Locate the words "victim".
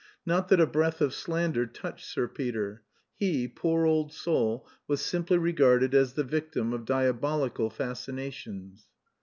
6.23-6.73